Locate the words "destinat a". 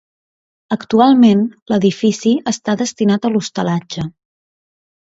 2.83-3.33